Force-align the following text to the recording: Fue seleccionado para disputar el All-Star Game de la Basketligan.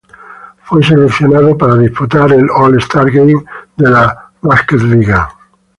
Fue 0.63 0.83
seleccionado 0.83 1.55
para 1.55 1.77
disputar 1.77 2.31
el 2.33 2.47
All-Star 2.49 3.11
Game 3.11 3.33
de 3.77 3.87
la 3.87 4.31
Basketligan. 4.41 5.27